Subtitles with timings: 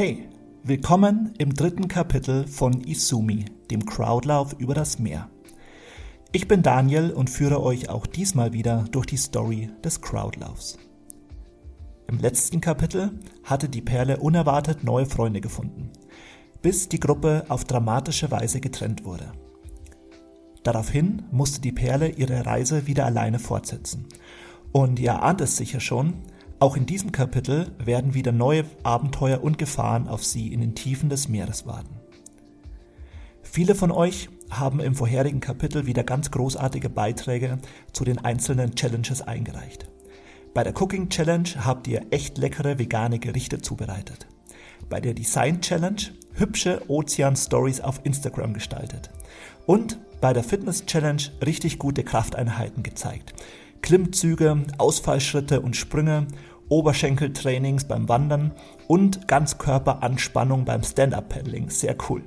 [0.00, 0.28] Hey,
[0.62, 5.28] willkommen im dritten Kapitel von Isumi, dem Crowdlauf über das Meer.
[6.30, 10.78] Ich bin Daniel und führe euch auch diesmal wieder durch die Story des Crowdlaufs.
[12.06, 13.10] Im letzten Kapitel
[13.42, 15.90] hatte die Perle unerwartet neue Freunde gefunden,
[16.62, 19.32] bis die Gruppe auf dramatische Weise getrennt wurde.
[20.62, 24.06] Daraufhin musste die Perle ihre Reise wieder alleine fortsetzen.
[24.70, 26.22] Und ihr ahnt es sicher schon,
[26.60, 31.08] auch in diesem Kapitel werden wieder neue Abenteuer und Gefahren auf sie in den Tiefen
[31.08, 32.00] des Meeres warten.
[33.42, 37.58] Viele von euch haben im vorherigen Kapitel wieder ganz großartige Beiträge
[37.92, 39.86] zu den einzelnen Challenges eingereicht.
[40.52, 44.26] Bei der Cooking Challenge habt ihr echt leckere vegane Gerichte zubereitet.
[44.88, 46.02] Bei der Design Challenge
[46.34, 49.10] hübsche Ozean-Stories auf Instagram gestaltet.
[49.66, 53.34] Und bei der Fitness Challenge richtig gute Krafteinheiten gezeigt.
[53.82, 56.26] Klimmzüge, Ausfallschritte und Sprünge,
[56.68, 58.52] Oberschenkeltrainings beim Wandern
[58.86, 61.70] und Ganzkörperanspannung beim Stand-Up-Paddling.
[61.70, 62.22] Sehr cool.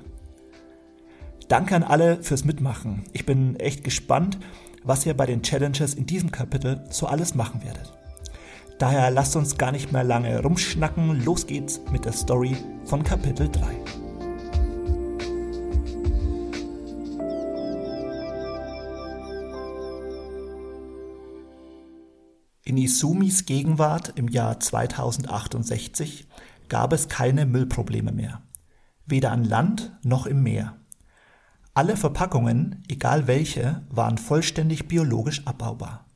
[1.48, 3.04] Danke an alle fürs Mitmachen.
[3.12, 4.38] Ich bin echt gespannt,
[4.84, 7.92] was ihr bei den Challenges in diesem Kapitel so alles machen werdet.
[8.78, 11.24] Daher lasst uns gar nicht mehr lange rumschnacken.
[11.24, 14.01] Los geht's mit der Story von Kapitel 3.
[22.64, 26.28] In Isumis Gegenwart im Jahr 2068
[26.68, 28.40] gab es keine Müllprobleme mehr,
[29.04, 30.76] weder an Land noch im Meer.
[31.74, 36.06] Alle Verpackungen, egal welche, waren vollständig biologisch abbaubar.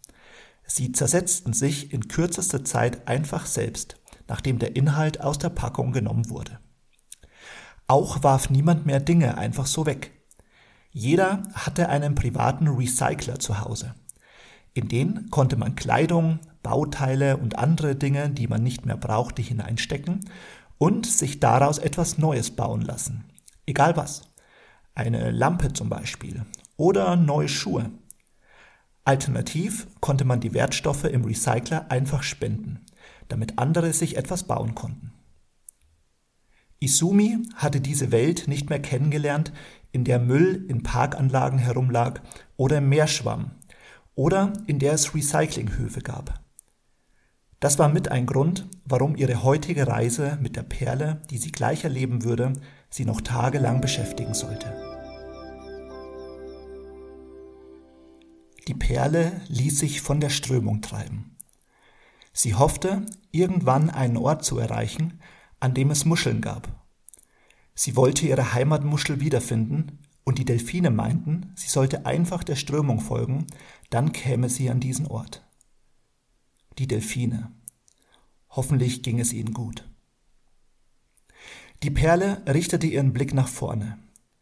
[0.64, 3.97] Sie zersetzten sich in kürzester Zeit einfach selbst,
[4.28, 6.60] nachdem der Inhalt aus der Packung genommen wurde.
[7.88, 10.12] Auch warf niemand mehr Dinge einfach so weg.
[10.92, 13.97] Jeder hatte einen privaten Recycler zu Hause.
[14.77, 20.28] In den konnte man Kleidung, Bauteile und andere Dinge, die man nicht mehr brauchte, hineinstecken
[20.77, 23.24] und sich daraus etwas Neues bauen lassen.
[23.64, 24.20] Egal was.
[24.94, 26.44] Eine Lampe zum Beispiel
[26.76, 27.91] oder neue Schuhe.
[29.06, 32.84] Alternativ konnte man die Wertstoffe im Recycler einfach spenden,
[33.28, 35.15] damit andere sich etwas bauen konnten.
[36.81, 39.54] Isumi hatte diese Welt nicht mehr kennengelernt,
[39.91, 42.20] in der Müll in Parkanlagen herumlag
[42.59, 43.53] oder im Meer schwamm,
[44.16, 46.41] oder in der es Recyclinghöfe gab.
[47.60, 51.84] Das war mit ein Grund, warum ihre heutige Reise mit der Perle, die sie gleich
[51.84, 52.54] erleben würde,
[52.91, 54.72] sie noch tagelang beschäftigen sollte.
[58.69, 61.37] Die Perle ließ sich von der Strömung treiben.
[62.33, 65.21] Sie hoffte, irgendwann einen Ort zu erreichen,
[65.60, 66.69] an dem es Muscheln gab.
[67.75, 73.47] Sie wollte ihre Heimatmuschel wiederfinden, und die Delfine meinten, sie sollte einfach der Strömung folgen,
[73.91, 75.47] dann käme sie an diesen Ort.
[76.78, 77.53] Die Delfine.
[78.50, 79.88] Hoffentlich ging es ihnen gut.
[81.84, 83.98] Die Perle richtete ihren Blick nach vorne.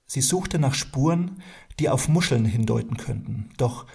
[0.06, 1.42] Sie suchte nach Spuren,
[1.78, 3.50] die auf Muscheln hindeuten könnten.
[3.58, 3.86] Doch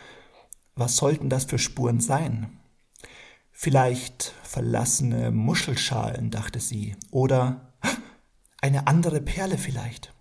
[0.75, 2.59] was sollten das für Spuren sein?
[3.51, 7.73] Vielleicht verlassene Muschelschalen, dachte sie, oder
[8.61, 10.13] eine andere Perle vielleicht.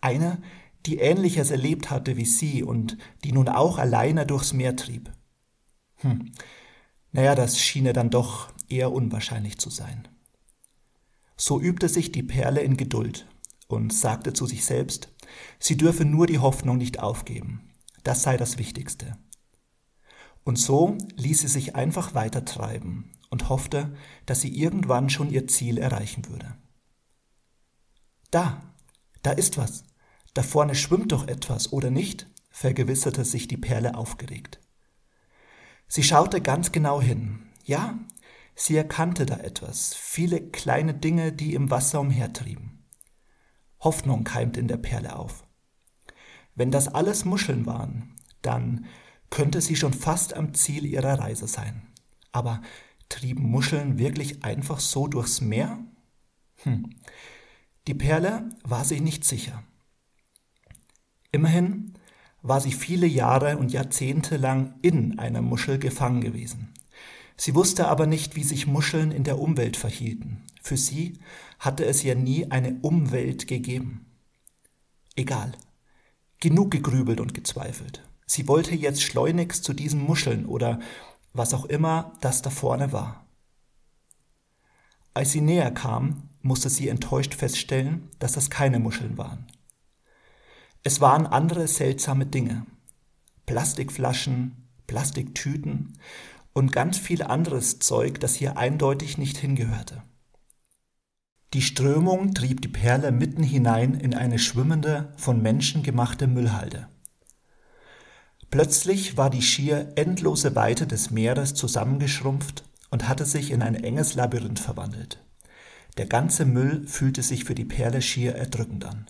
[0.00, 0.42] Eine,
[0.86, 5.10] die Ähnliches erlebt hatte wie sie und die nun auch alleine durchs Meer trieb.
[5.96, 6.32] Hm,
[7.12, 10.08] naja, das schien ihr dann doch eher unwahrscheinlich zu sein.
[11.36, 13.26] So übte sich die Perle in Geduld
[13.66, 15.12] und sagte zu sich selbst,
[15.58, 17.72] sie dürfe nur die Hoffnung nicht aufgeben,
[18.02, 19.16] das sei das Wichtigste.
[20.44, 23.96] Und so ließ sie sich einfach weitertreiben und hoffte,
[24.26, 26.54] dass sie irgendwann schon ihr Ziel erreichen würde.
[28.30, 28.60] Da,
[29.22, 29.84] da ist was,
[30.34, 32.28] da vorne schwimmt doch etwas, oder nicht?
[32.50, 34.60] vergewisserte sich die Perle aufgeregt.
[35.88, 37.46] Sie schaute ganz genau hin.
[37.64, 37.98] Ja,
[38.54, 42.84] sie erkannte da etwas, viele kleine Dinge, die im Wasser umhertrieben.
[43.80, 45.44] Hoffnung keimte in der Perle auf.
[46.54, 48.86] Wenn das alles Muscheln waren, dann
[49.30, 51.82] könnte sie schon fast am Ziel ihrer Reise sein.
[52.30, 52.62] Aber
[53.08, 55.78] trieben Muscheln wirklich einfach so durchs Meer?
[56.62, 56.90] Hm.
[57.88, 59.64] Die Perle war sich nicht sicher.
[61.34, 61.94] Immerhin
[62.42, 66.72] war sie viele Jahre und Jahrzehnte lang in einer Muschel gefangen gewesen.
[67.36, 70.44] Sie wusste aber nicht, wie sich Muscheln in der Umwelt verhielten.
[70.62, 71.18] Für sie
[71.58, 74.06] hatte es ja nie eine Umwelt gegeben.
[75.16, 75.50] Egal.
[76.38, 78.04] Genug gegrübelt und gezweifelt.
[78.26, 80.78] Sie wollte jetzt schleunigst zu diesen Muscheln oder
[81.32, 83.26] was auch immer das da vorne war.
[85.14, 89.48] Als sie näher kam, musste sie enttäuscht feststellen, dass das keine Muscheln waren.
[90.86, 92.66] Es waren andere seltsame Dinge.
[93.46, 95.94] Plastikflaschen, Plastiktüten
[96.52, 100.02] und ganz viel anderes Zeug, das hier eindeutig nicht hingehörte.
[101.54, 106.88] Die Strömung trieb die Perle mitten hinein in eine schwimmende, von Menschen gemachte Müllhalde.
[108.50, 114.16] Plötzlich war die schier endlose Weite des Meeres zusammengeschrumpft und hatte sich in ein enges
[114.16, 115.24] Labyrinth verwandelt.
[115.96, 119.06] Der ganze Müll fühlte sich für die Perle schier erdrückend an.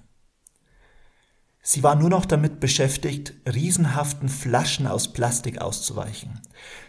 [1.66, 6.42] Sie war nur noch damit beschäftigt, riesenhaften Flaschen aus Plastik auszuweichen,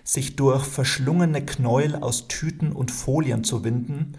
[0.03, 4.17] sich durch verschlungene Knäuel aus Tüten und Folien zu winden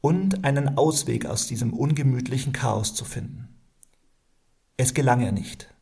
[0.00, 3.48] und einen Ausweg aus diesem ungemütlichen Chaos zu finden.
[4.76, 5.74] Es gelang ihr nicht.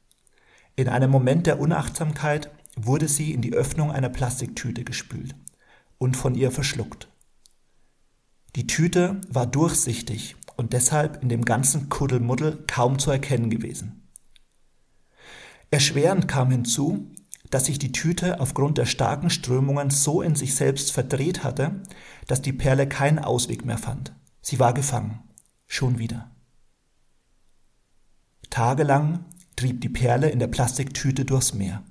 [0.74, 5.34] In einem Moment der Unachtsamkeit wurde sie in die Öffnung einer Plastiktüte gespült
[5.98, 7.08] und von ihr verschluckt.
[8.56, 14.00] Die Tüte war durchsichtig und deshalb in dem ganzen Kuddelmuddel kaum zu erkennen gewesen.
[15.70, 17.10] Erschwerend kam hinzu,
[17.50, 21.82] dass sich die Tüte aufgrund der starken Strömungen so in sich selbst verdreht hatte,
[22.26, 24.12] dass die Perle keinen Ausweg mehr fand.
[24.40, 25.22] Sie war gefangen.
[25.66, 26.30] Schon wieder.
[28.50, 29.24] Tagelang
[29.56, 31.82] trieb die Perle in der Plastiktüte durchs Meer.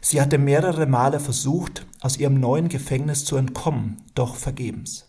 [0.00, 5.06] Sie hatte mehrere Male versucht, aus ihrem neuen Gefängnis zu entkommen, doch vergebens.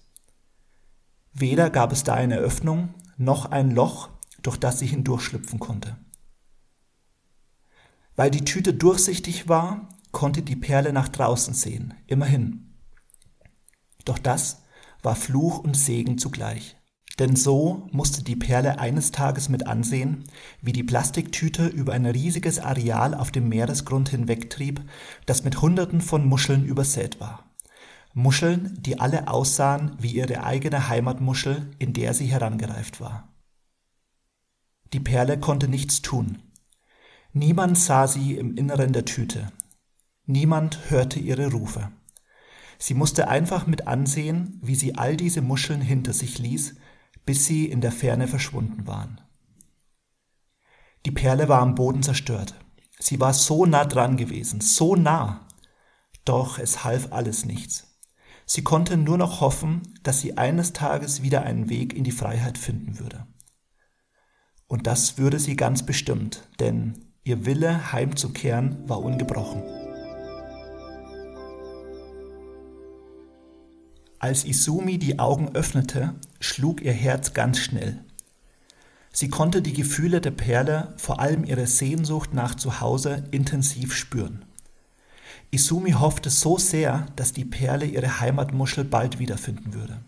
[1.34, 4.10] Weder gab es da eine Öffnung noch ein Loch,
[4.42, 5.98] durch das sie hindurchschlüpfen konnte.
[8.16, 12.76] Weil die Tüte durchsichtig war, konnte die Perle nach draußen sehen, immerhin.
[14.06, 14.64] Doch das
[15.02, 16.78] war Fluch und Segen zugleich.
[17.20, 20.24] Denn so musste die Perle eines Tages mit ansehen,
[20.62, 24.82] wie die Plastiktüte über ein riesiges Areal auf dem Meeresgrund hinwegtrieb,
[25.28, 27.52] das mit Hunderten von Muscheln übersät war.
[28.14, 33.28] Muscheln, die alle aussahen wie ihre eigene Heimatmuschel, in der sie herangereift war.
[34.92, 36.40] Die Perle konnte nichts tun,
[37.36, 39.52] Niemand sah sie im Inneren der Tüte.
[40.26, 41.92] Niemand hörte ihre Rufe.
[42.78, 46.76] Sie musste einfach mit ansehen, wie sie all diese Muscheln hinter sich ließ,
[47.26, 49.20] bis sie in der Ferne verschwunden waren.
[51.06, 52.54] Die Perle war am Boden zerstört.
[53.00, 55.48] Sie war so nah dran gewesen, so nah.
[56.26, 58.00] Doch es half alles nichts.
[58.46, 62.60] Sie konnte nur noch hoffen, dass sie eines Tages wieder einen Weg in die Freiheit
[62.60, 63.26] finden würde.
[64.68, 69.64] Und das würde sie ganz bestimmt, denn Ihr Wille, heimzukehren, war ungebrochen.
[74.20, 78.04] Als Isumi die Augen öffnete, schlug ihr Herz ganz schnell.
[79.14, 84.44] Sie konnte die Gefühle der Perle, vor allem ihre Sehnsucht nach Zuhause, intensiv spüren.
[85.50, 90.02] Isumi hoffte so sehr, dass die Perle ihre Heimatmuschel bald wiederfinden würde.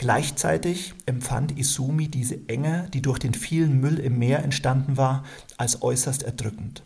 [0.00, 5.24] Gleichzeitig empfand Isumi diese Enge, die durch den vielen Müll im Meer entstanden war,
[5.58, 6.82] als äußerst erdrückend.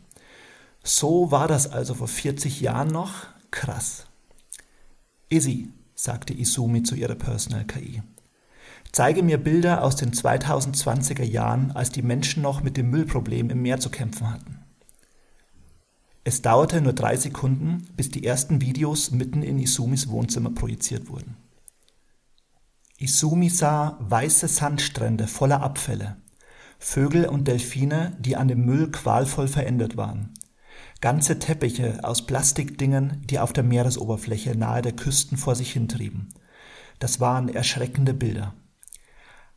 [0.83, 3.29] So war das also vor 40 Jahren noch?
[3.53, 4.09] Krass.
[5.29, 8.03] Isi, sagte Isumi zu ihrer Personal KI.
[8.91, 13.63] Zeige mir Bilder aus den 2020er Jahren, als die Menschen noch mit dem Müllproblem im
[13.63, 14.59] Meer zu kämpfen hatten.
[16.25, 21.44] Es dauerte nur drei Sekunden, bis die ersten Videos mitten in Isumis Wohnzimmer projiziert wurden.
[22.99, 26.17] Isumi sah weiße Sandstrände voller Abfälle,
[26.79, 30.33] Vögel und Delfine, die an dem Müll qualvoll verändert waren,
[31.01, 36.35] ganze Teppiche aus Plastikdingen, die auf der Meeresoberfläche nahe der Küsten vor sich hintrieben.
[37.01, 38.55] Das waren erschreckende Bilder.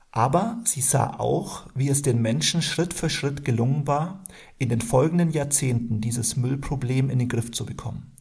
[0.09, 4.23] Aber sie sah auch, wie es den Menschen Schritt für Schritt gelungen war,
[4.57, 8.16] in den folgenden Jahrzehnten dieses Müllproblem in den Griff zu bekommen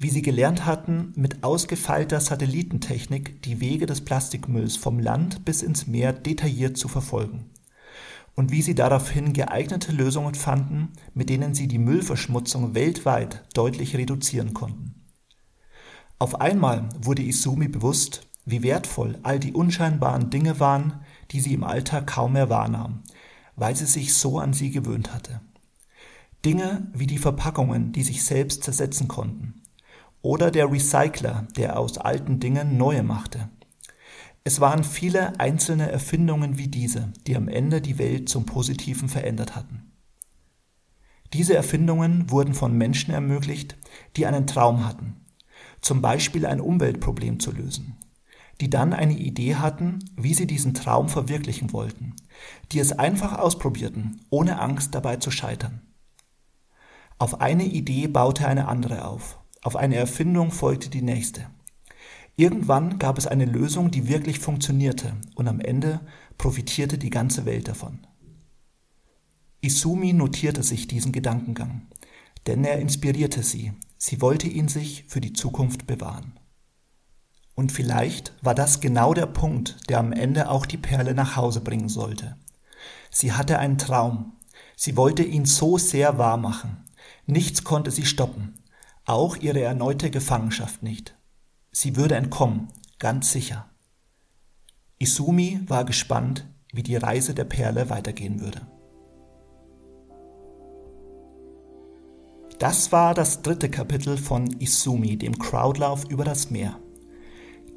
[0.00, 5.86] wie sie gelernt hatten, mit ausgefeilter Satellitentechnik die Wege des Plastikmülls vom Land bis ins
[5.86, 7.50] Meer detailliert zu verfolgen.
[8.34, 14.54] Und wie sie daraufhin geeignete Lösungen fanden, mit denen sie die Müllverschmutzung weltweit deutlich reduzieren
[14.54, 14.94] konnten.
[16.18, 20.94] Auf einmal wurde Isumi bewusst, wie wertvoll all die unscheinbaren Dinge waren,
[21.30, 23.02] die sie im Alltag kaum mehr wahrnahm,
[23.54, 25.42] weil sie sich so an sie gewöhnt hatte.
[26.42, 29.59] Dinge wie die Verpackungen, die sich selbst zersetzen konnten,
[30.22, 33.48] oder der Recycler, der aus alten Dingen neue machte.
[34.44, 39.54] Es waren viele einzelne Erfindungen wie diese, die am Ende die Welt zum Positiven verändert
[39.54, 39.92] hatten.
[41.32, 43.76] Diese Erfindungen wurden von Menschen ermöglicht,
[44.16, 45.24] die einen Traum hatten,
[45.80, 47.96] zum Beispiel ein Umweltproblem zu lösen,
[48.60, 52.16] die dann eine Idee hatten, wie sie diesen Traum verwirklichen wollten,
[52.72, 55.82] die es einfach ausprobierten, ohne Angst dabei zu scheitern.
[57.18, 61.46] Auf eine Idee baute eine andere auf auf eine Erfindung folgte die nächste.
[62.36, 66.00] Irgendwann gab es eine Lösung, die wirklich funktionierte, und am Ende
[66.38, 68.06] profitierte die ganze Welt davon.
[69.60, 71.88] Isumi notierte sich diesen Gedankengang,
[72.46, 76.38] denn er inspirierte sie, sie wollte ihn sich für die Zukunft bewahren.
[77.54, 81.60] Und vielleicht war das genau der Punkt, der am Ende auch die Perle nach Hause
[81.60, 82.38] bringen sollte.
[83.10, 84.32] Sie hatte einen Traum.
[84.76, 86.88] Sie wollte ihn so sehr wahr machen.
[87.26, 88.59] Nichts konnte sie stoppen.
[89.10, 91.16] Auch ihre erneute Gefangenschaft nicht.
[91.72, 92.68] Sie würde entkommen,
[93.00, 93.68] ganz sicher.
[95.00, 98.60] Isumi war gespannt, wie die Reise der Perle weitergehen würde.
[102.60, 106.78] Das war das dritte Kapitel von Isumi, dem Crowdlauf über das Meer.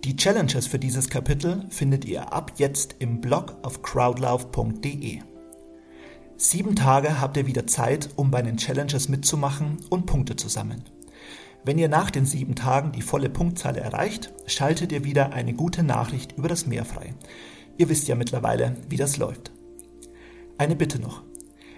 [0.04, 5.22] Die Challenges für dieses Kapitel findet ihr ab jetzt im Blog auf crowdlauf.de.
[6.38, 10.84] Sieben Tage habt ihr wieder Zeit, um bei den Challenges mitzumachen und Punkte zu sammeln.
[11.66, 15.82] Wenn ihr nach den sieben Tagen die volle Punktzahl erreicht, schaltet ihr wieder eine gute
[15.84, 17.14] Nachricht über das Meer frei.
[17.78, 19.52] Ihr wisst ja mittlerweile, wie das läuft.
[20.58, 21.24] Eine Bitte noch.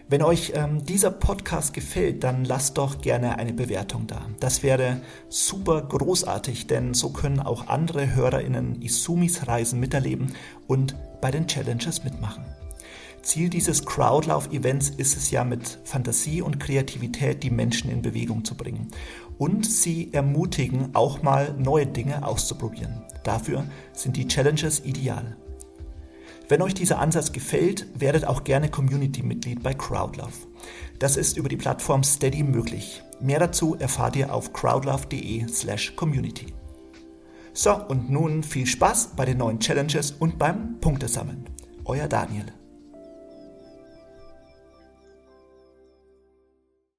[0.07, 4.27] Wenn euch ähm, dieser Podcast gefällt, dann lasst doch gerne eine Bewertung da.
[4.39, 10.33] Das wäre super großartig, denn so können auch andere HörerInnen Isumis Reisen miterleben
[10.67, 12.45] und bei den Challenges mitmachen.
[13.25, 18.55] Ziel dieses Crowdlauf-Events ist es ja mit Fantasie und Kreativität die Menschen in Bewegung zu
[18.55, 18.89] bringen
[19.39, 23.01] und sie ermutigen, auch mal neue Dinge auszuprobieren.
[23.23, 25.35] Dafür sind die Challenges ideal.
[26.47, 30.45] Wenn euch dieser Ansatz gefällt, werdet auch gerne Community-Mitglied bei Crowdlove.
[30.99, 33.01] Das ist über die Plattform Steady möglich.
[33.19, 36.53] Mehr dazu erfahrt ihr auf crowdlove.de/community.
[37.53, 41.49] So, und nun viel Spaß bei den neuen Challenges und beim Punktesammeln.
[41.85, 42.45] Euer Daniel.